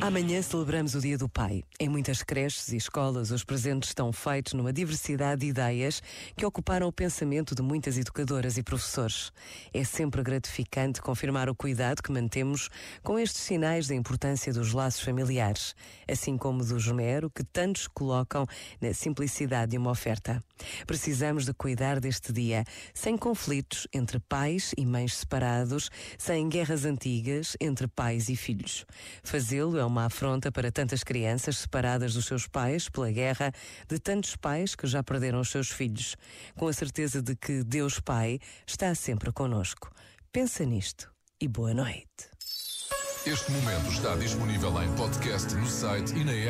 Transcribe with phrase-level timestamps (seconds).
[0.00, 1.64] Amanhã celebramos o Dia do Pai.
[1.78, 6.00] Em muitas creches e escolas, os presentes estão feitos numa diversidade de ideias
[6.36, 9.32] que ocuparam o pensamento de muitas educadoras e professores.
[9.74, 12.68] É sempre gratificante confirmar o cuidado que mantemos
[13.02, 15.74] com estes sinais da importância dos laços familiares,
[16.08, 18.46] assim como do esmero que tantos colocam
[18.80, 20.40] na simplicidade de uma oferta.
[20.86, 27.56] Precisamos de cuidar deste dia, sem conflitos entre pais e mães separados, sem guerras antigas
[27.60, 28.86] entre pais e filhos.
[29.24, 33.52] Fazê-lo é uma afronta para tantas crianças separadas dos seus pais pela guerra,
[33.88, 36.14] de tantos pais que já perderam os seus filhos,
[36.56, 39.90] com a certeza de que Deus Pai está sempre conosco.
[40.30, 42.38] Pensa nisto e boa noite.
[43.26, 46.46] Este momento está disponível em podcast no site e na app.